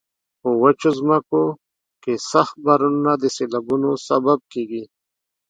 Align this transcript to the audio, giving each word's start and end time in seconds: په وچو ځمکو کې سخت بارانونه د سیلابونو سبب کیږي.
په 0.41 0.49
وچو 0.61 0.89
ځمکو 0.99 1.43
کې 2.03 2.13
سخت 2.31 2.55
بارانونه 2.65 3.11
د 3.17 3.23
سیلابونو 3.37 3.89
سبب 4.07 4.39
کیږي. 4.53 4.83